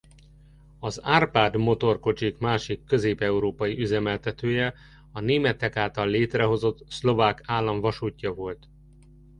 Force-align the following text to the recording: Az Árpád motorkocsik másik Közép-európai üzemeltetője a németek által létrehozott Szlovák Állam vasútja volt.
Az 0.79 0.99
Árpád 1.03 1.55
motorkocsik 1.55 2.37
másik 2.37 2.83
Közép-európai 2.85 3.79
üzemeltetője 3.79 4.73
a 5.11 5.19
németek 5.19 5.75
által 5.75 6.07
létrehozott 6.07 6.83
Szlovák 6.89 7.43
Állam 7.45 7.79
vasútja 7.79 8.33
volt. 8.33 8.67